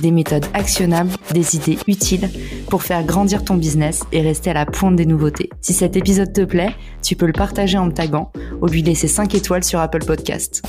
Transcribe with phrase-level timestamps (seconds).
[0.00, 2.28] des méthodes actionnables, des idées utiles
[2.68, 5.50] pour faire grandir ton business et rester à la pointe des nouveautés.
[5.60, 9.08] Si cet épisode te plaît, tu peux le partager en me taguant ou lui laisser
[9.08, 10.62] 5 étoiles sur Apple Podcast.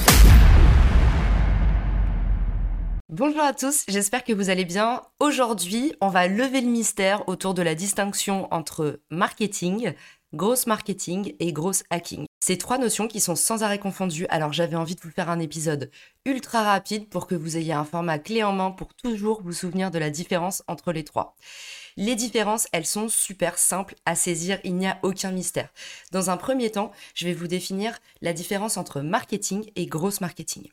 [3.14, 5.02] Bonjour à tous, j'espère que vous allez bien.
[5.20, 9.94] Aujourd'hui, on va lever le mystère autour de la distinction entre marketing,
[10.34, 12.26] grosse marketing et grosse hacking.
[12.44, 15.40] Ces trois notions qui sont sans arrêt confondues, alors j'avais envie de vous faire un
[15.40, 15.92] épisode
[16.26, 19.92] ultra rapide pour que vous ayez un format clé en main pour toujours vous souvenir
[19.92, 21.36] de la différence entre les trois.
[21.98, 25.70] Les différences, elles sont super simples à saisir, il n'y a aucun mystère.
[26.12, 30.72] Dans un premier temps, je vais vous définir la différence entre marketing et grosse marketing.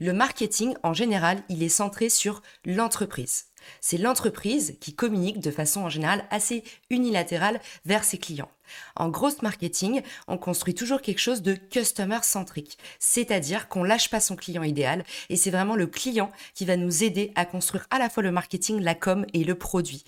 [0.00, 3.48] Le marketing, en général, il est centré sur l'entreprise.
[3.80, 8.50] C'est l'entreprise qui communique de façon en général assez unilatérale vers ses clients.
[8.96, 14.20] En grosse marketing, on construit toujours quelque chose de customer centrique, c'est-à-dire qu'on lâche pas
[14.20, 17.98] son client idéal et c'est vraiment le client qui va nous aider à construire à
[17.98, 20.04] la fois le marketing, la com et le produit.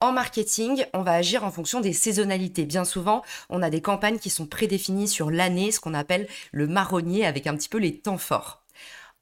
[0.00, 2.66] En marketing, on va agir en fonction des saisonnalités.
[2.66, 6.66] Bien souvent, on a des campagnes qui sont prédéfinies sur l'année, ce qu'on appelle le
[6.66, 8.65] marronnier avec un petit peu les temps forts.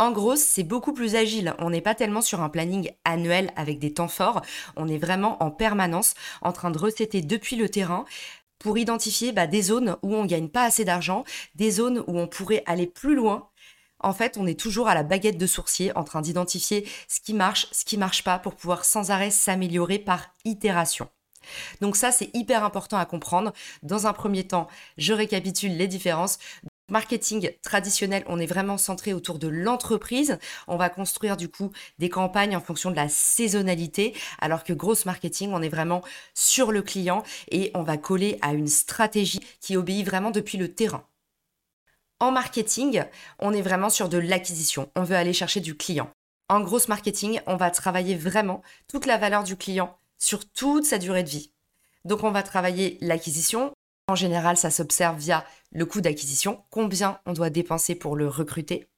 [0.01, 1.55] En gros, c'est beaucoup plus agile.
[1.59, 4.43] On n'est pas tellement sur un planning annuel avec des temps forts.
[4.77, 8.05] On est vraiment en permanence en train de recéter depuis le terrain
[8.59, 12.27] pour identifier bah, des zones où on gagne pas assez d'argent, des zones où on
[12.27, 13.49] pourrait aller plus loin.
[14.01, 17.33] En fait, on est toujours à la baguette de sourcier en train d'identifier ce qui
[17.33, 21.09] marche, ce qui marche pas pour pouvoir sans arrêt s'améliorer par itération.
[21.81, 23.53] Donc ça, c'est hyper important à comprendre.
[23.83, 24.67] Dans un premier temps,
[24.99, 26.39] je récapitule les différences.
[26.91, 30.39] Marketing traditionnel, on est vraiment centré autour de l'entreprise.
[30.69, 35.07] On va construire du coup des campagnes en fonction de la saisonnalité, alors que grosse
[35.07, 36.03] marketing, on est vraiment
[36.35, 40.75] sur le client et on va coller à une stratégie qui obéit vraiment depuis le
[40.75, 41.07] terrain.
[42.21, 43.05] En marketing,
[43.39, 44.91] on est vraiment sur de l'acquisition.
[44.95, 46.11] On veut aller chercher du client.
[46.51, 50.99] En grosse marketing, on va travailler vraiment toute la valeur du client sur toute sa
[50.99, 51.51] durée de vie.
[52.05, 53.74] Donc on va travailler l'acquisition,
[54.09, 58.89] en général, ça s'observe via le coût d'acquisition, combien on doit dépenser pour le recruter.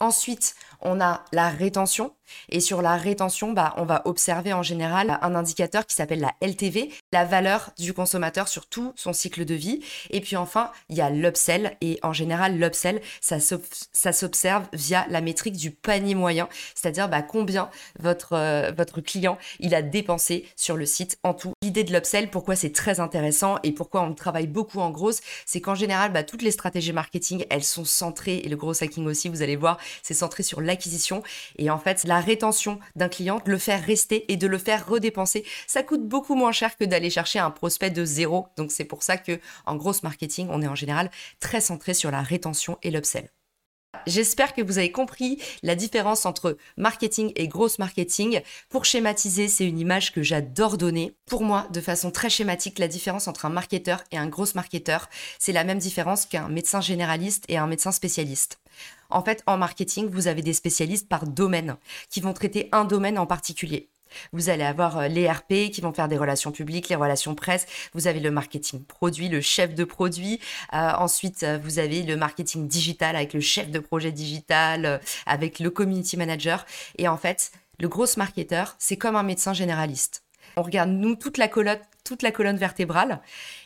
[0.00, 2.14] Ensuite, on a la rétention.
[2.48, 6.34] Et sur la rétention, bah, on va observer en général un indicateur qui s'appelle la
[6.40, 9.80] LTV, la valeur du consommateur sur tout son cycle de vie.
[10.10, 11.76] Et puis enfin, il y a l'upsell.
[11.80, 17.70] Et en général, l'upsell, ça s'observe via la métrique du panier moyen, c'est-à-dire bah, combien
[17.98, 21.52] votre, euh, votre client il a dépensé sur le site en tout.
[21.62, 25.60] L'idée de l'upsell, pourquoi c'est très intéressant et pourquoi on travaille beaucoup en grosse, c'est
[25.60, 29.28] qu'en général, bah, toutes les stratégies marketing, elles sont centrées, et le gros hacking aussi,
[29.28, 31.22] vous allez voir, c'est centré sur l'acquisition
[31.56, 35.82] et en fait rétention d'un client, le faire rester et de le faire redépenser, ça
[35.82, 38.48] coûte beaucoup moins cher que d'aller chercher un prospect de zéro.
[38.56, 42.10] Donc c'est pour ça que en grosse marketing, on est en général très centré sur
[42.10, 43.30] la rétention et l'upsell.
[44.06, 48.42] J'espère que vous avez compris la différence entre marketing et grosse marketing.
[48.68, 51.14] Pour schématiser, c'est une image que j'adore donner.
[51.26, 55.08] Pour moi, de façon très schématique, la différence entre un marketeur et un gros marketeur,
[55.38, 58.60] c'est la même différence qu'un médecin généraliste et un médecin spécialiste.
[59.10, 61.76] En fait, en marketing, vous avez des spécialistes par domaine
[62.10, 63.88] qui vont traiter un domaine en particulier.
[64.32, 67.66] Vous allez avoir euh, les RP qui vont faire des relations publiques, les relations presse.
[67.94, 70.40] Vous avez le marketing produit, le chef de produit.
[70.72, 75.58] Euh, ensuite, euh, vous avez le marketing digital avec le chef de projet digital, avec
[75.58, 76.66] le community manager.
[76.96, 80.22] Et en fait, le gros marketeur, c'est comme un médecin généraliste.
[80.56, 81.48] On regarde, nous, toute la
[82.08, 83.20] toute la colonne vertébrale.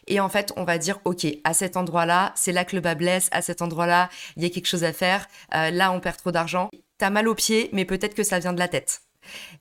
[0.07, 2.95] Et en fait, on va dire, OK, à cet endroit-là, c'est là que le bas
[2.95, 3.29] blesse.
[3.33, 5.27] À cet endroit-là, il y a quelque chose à faire.
[5.53, 6.71] là, on perd trop d'argent.
[6.99, 9.03] T'as mal aux pieds, mais peut-être que ça vient de la tête.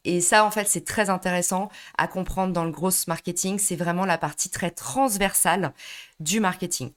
[0.03, 3.59] Et ça, en fait, c'est très intéressant à comprendre dans le gros marketing.
[3.59, 5.73] C'est vraiment la partie très transversale
[6.19, 6.91] du marketing.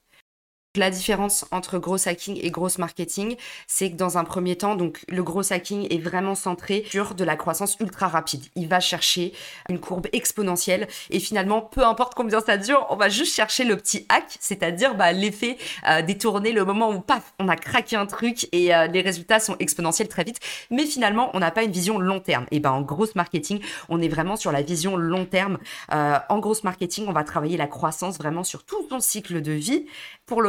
[0.77, 3.37] La différence entre gros hacking et gros marketing,
[3.69, 7.23] c'est que dans un premier temps, donc le gros hacking est vraiment centré sur de
[7.23, 8.43] la croissance ultra rapide.
[8.57, 9.33] Il va chercher
[9.69, 13.77] une courbe exponentielle et finalement, peu importe combien ça dure, on va juste chercher le
[13.77, 18.07] petit hack, c'est-à-dire bah, l'effet euh, détourné, le moment où paf, on a craqué un
[18.07, 20.41] truc et euh, les résultats sont exponentiels très vite.
[20.73, 22.47] Mais finalement, on n'a pas une vision long terme.
[22.51, 25.59] Et ben en gros marketing, on est vraiment sur la vision long terme.
[25.93, 29.53] Euh, en gros marketing, on va travailler la croissance vraiment sur tout son cycle de
[29.53, 29.87] vie
[30.27, 30.43] pour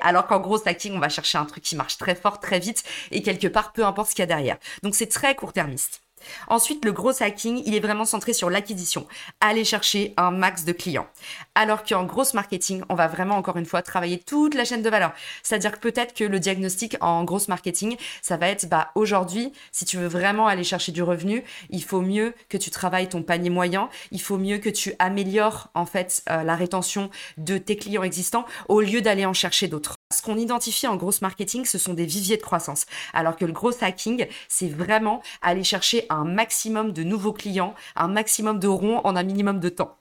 [0.00, 2.84] alors qu'en gros hacking, on va chercher un truc qui marche très fort, très vite,
[3.10, 4.58] et quelque part, peu importe ce qu'il y a derrière.
[4.82, 6.03] Donc c'est très court-termiste.
[6.48, 9.06] Ensuite, le gros hacking, il est vraiment centré sur l'acquisition.
[9.40, 11.06] Aller chercher un max de clients.
[11.54, 14.90] Alors qu'en grosse marketing, on va vraiment encore une fois travailler toute la chaîne de
[14.90, 15.12] valeur.
[15.42, 19.84] C'est-à-dire que peut-être que le diagnostic en grosse marketing, ça va être bah aujourd'hui, si
[19.84, 23.50] tu veux vraiment aller chercher du revenu, il faut mieux que tu travailles ton panier
[23.50, 28.02] moyen, il faut mieux que tu améliores en fait euh, la rétention de tes clients
[28.02, 29.96] existants au lieu d'aller en chercher d'autres.
[30.12, 32.86] Ce qu'on identifie en grosse marketing, ce sont des viviers de croissance.
[33.12, 38.08] Alors que le gros hacking, c'est vraiment aller chercher un maximum de nouveaux clients, un
[38.08, 39.98] maximum de ronds en un minimum de temps.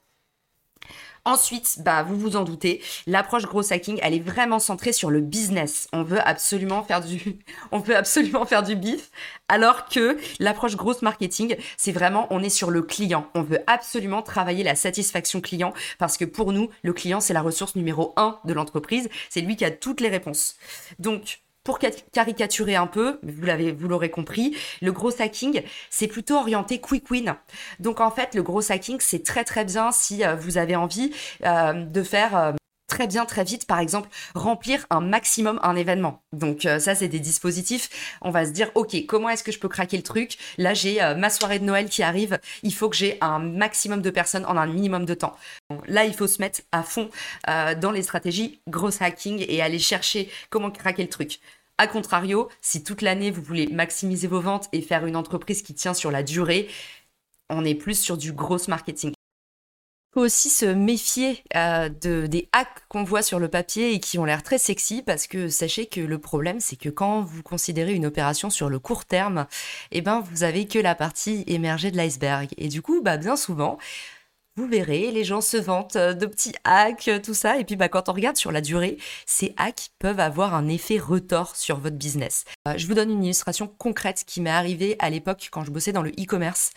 [1.25, 5.22] Ensuite, bah, vous vous en doutez, l'approche gros hacking, elle est vraiment centrée sur le
[5.22, 5.88] business.
[5.94, 7.40] On veut absolument faire du,
[7.72, 9.10] on veut absolument faire du bif.
[9.48, 13.30] Alors que l'approche grosse marketing, c'est vraiment, on est sur le client.
[13.36, 17.42] On veut absolument travailler la satisfaction client parce que pour nous, le client, c'est la
[17.42, 19.08] ressource numéro un de l'entreprise.
[19.30, 20.58] C'est lui qui a toutes les réponses.
[21.00, 21.80] Donc, pour
[22.12, 27.10] caricaturer un peu, vous l'avez, vous l'aurez compris, le gros hacking, c'est plutôt orienté quick
[27.10, 27.36] win.
[27.80, 31.13] Donc en fait, le gros hacking, c'est très très bien si euh, vous avez envie
[31.45, 32.51] euh, de faire euh,
[32.94, 36.22] très bien, très vite, par exemple, remplir un maximum un événement.
[36.31, 37.90] Donc ça, c'est des dispositifs.
[38.22, 40.38] On va se dire, ok, comment est-ce que je peux craquer le truc?
[40.60, 42.40] Là, j'ai ma soirée de Noël qui arrive.
[42.62, 45.36] Il faut que j'ai un maximum de personnes en un minimum de temps.
[45.88, 47.10] Là, il faut se mettre à fond
[47.48, 51.39] dans les stratégies gros hacking et aller chercher comment craquer le truc.
[51.80, 55.74] A contrario, si toute l'année vous voulez maximiser vos ventes et faire une entreprise qui
[55.74, 56.69] tient sur la durée,
[57.50, 59.13] on est plus sur du gros marketing.
[60.13, 64.19] Faut aussi se méfier euh, de, des hacks qu'on voit sur le papier et qui
[64.19, 67.94] ont l'air très sexy parce que sachez que le problème c'est que quand vous considérez
[67.94, 69.48] une opération sur le court terme,
[69.92, 73.36] eh ben vous avez que la partie émergée de l'iceberg et du coup bah bien
[73.36, 73.80] souvent
[74.56, 77.57] vous verrez, les gens se vantent euh, de petits hacks, euh, tout ça.
[77.57, 81.00] Et puis, bah, quand on regarde sur la durée, ces hacks peuvent avoir un effet
[81.00, 82.45] retort sur votre business.
[82.68, 85.92] Euh, je vous donne une illustration concrète qui m'est arrivée à l'époque quand je bossais
[85.92, 86.71] dans le e-commerce.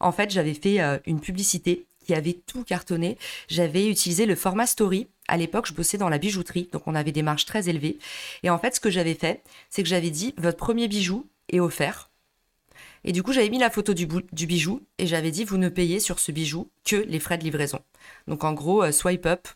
[0.00, 3.18] En fait, j'avais fait une publicité qui avait tout cartonné.
[3.48, 5.08] J'avais utilisé le format story.
[5.26, 7.98] À l'époque, je bossais dans la bijouterie, donc on avait des marges très élevées.
[8.42, 11.60] Et en fait, ce que j'avais fait, c'est que j'avais dit, votre premier bijou est
[11.60, 12.10] offert
[13.04, 16.00] et du coup, j'avais mis la photo du, bijou et j'avais dit, vous ne payez
[16.00, 17.80] sur ce bijou que les frais de livraison.
[18.28, 19.46] Donc en gros, euh, swipe up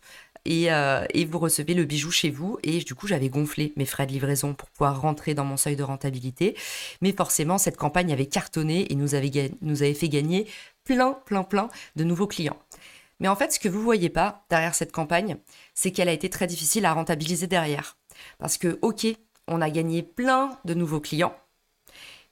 [0.51, 2.59] euh, et, vous recevez le bijou chez vous.
[2.63, 5.77] Et du coup, j'avais gonflé mes frais de livraison pour pouvoir rentrer dans mon seuil
[5.77, 6.57] de rentabilité.
[7.01, 10.47] Mais forcément, cette campagne avait cartonné et nous avait, fait gagner
[10.85, 12.59] plein, plein, plein de nouveaux clients.
[13.21, 15.37] Mais en fait, ce que vous voyez pas derrière cette campagne,
[15.75, 17.97] c'est qu'elle a été très difficile à rentabiliser derrière.
[18.39, 19.07] Parce que, ok,
[19.49, 21.35] on a gagné plein de nouveaux clients,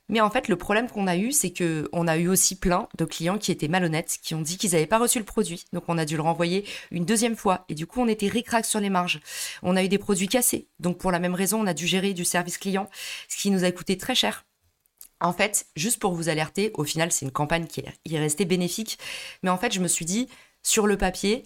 [0.08, 2.88] mais en fait, le problème qu'on a eu, c'est que on a eu aussi plein
[2.96, 5.64] de clients qui étaient malhonnêtes, qui ont dit qu'ils n'avaient pas reçu le produit.
[5.72, 7.64] Donc on a dû le renvoyer une deuxième fois.
[7.68, 9.20] Et du coup, on était ricrac sur les marges.
[9.62, 10.68] On a eu des produits cassés.
[10.78, 12.88] Donc pour la même raison, on a dû gérer du service client,
[13.28, 14.44] ce qui nous a coûté très cher.
[15.20, 18.98] En fait, juste pour vous alerter, au final, c'est une campagne qui est restée bénéfique.
[19.42, 20.28] Mais en fait, je me suis dit,
[20.62, 21.44] sur le papier,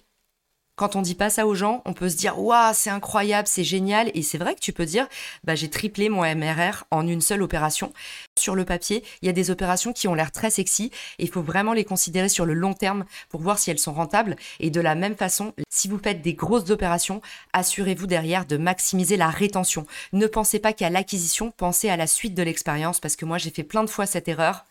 [0.75, 3.63] quand on dit pas ça aux gens, on peut se dire waouh, c'est incroyable, c'est
[3.63, 5.07] génial et c'est vrai que tu peux dire
[5.43, 7.93] bah j'ai triplé mon MRR en une seule opération.
[8.37, 11.29] Sur le papier, il y a des opérations qui ont l'air très sexy et il
[11.29, 14.69] faut vraiment les considérer sur le long terme pour voir si elles sont rentables et
[14.69, 17.21] de la même façon, si vous faites des grosses opérations,
[17.53, 19.85] assurez-vous derrière de maximiser la rétention.
[20.13, 23.51] Ne pensez pas qu'à l'acquisition, pensez à la suite de l'expérience parce que moi j'ai
[23.51, 24.65] fait plein de fois cette erreur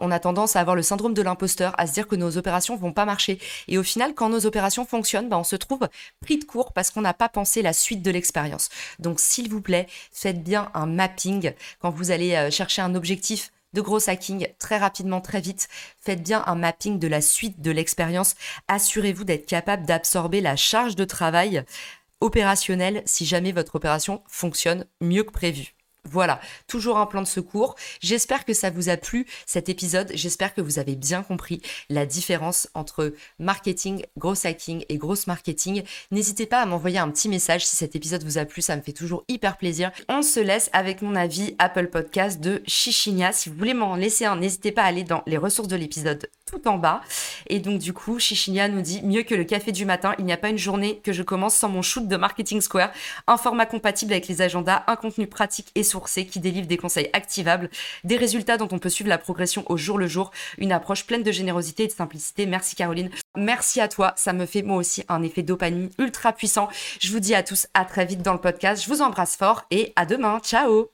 [0.00, 2.76] on a tendance à avoir le syndrome de l'imposteur, à se dire que nos opérations
[2.76, 3.38] vont pas marcher.
[3.68, 5.88] Et au final, quand nos opérations fonctionnent, bah, on se trouve
[6.20, 8.68] pris de court parce qu'on n'a pas pensé la suite de l'expérience.
[8.98, 13.50] Donc, s'il vous plaît, faites bien un mapping quand vous allez euh, chercher un objectif
[13.74, 15.68] de gros hacking très rapidement, très vite.
[15.98, 18.36] Faites bien un mapping de la suite de l'expérience.
[18.68, 21.64] Assurez-vous d'être capable d'absorber la charge de travail
[22.20, 25.74] opérationnelle si jamais votre opération fonctionne mieux que prévu.
[26.10, 27.76] Voilà, toujours un plan de secours.
[28.00, 30.10] J'espère que ça vous a plu cet épisode.
[30.14, 35.82] J'espère que vous avez bien compris la différence entre marketing, gros hacking et grosse marketing.
[36.10, 38.82] N'hésitez pas à m'envoyer un petit message si cet épisode vous a plu, ça me
[38.82, 39.90] fait toujours hyper plaisir.
[40.08, 43.32] On se laisse avec mon avis Apple Podcast de Chichinia.
[43.32, 46.28] Si vous voulez m'en laisser un, n'hésitez pas à aller dans les ressources de l'épisode
[46.54, 47.00] tout en bas.
[47.46, 50.32] Et donc du coup, Chichinia nous dit mieux que le café du matin, il n'y
[50.32, 52.90] a pas une journée que je commence sans mon shoot de Marketing Square,
[53.26, 57.10] un format compatible avec les agendas, un contenu pratique et sourcé qui délivre des conseils
[57.12, 57.70] activables,
[58.04, 61.22] des résultats dont on peut suivre la progression au jour le jour, une approche pleine
[61.22, 62.46] de générosité et de simplicité.
[62.46, 63.10] Merci Caroline.
[63.36, 66.68] Merci à toi, ça me fait moi aussi un effet dopamine ultra puissant.
[67.00, 68.82] Je vous dis à tous à très vite dans le podcast.
[68.82, 70.38] Je vous embrasse fort et à demain.
[70.40, 70.93] Ciao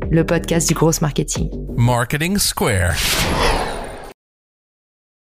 [0.11, 1.49] le podcast du gros marketing.
[1.77, 2.95] Marketing Square.